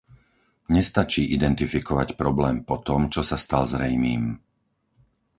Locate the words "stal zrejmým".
3.45-4.23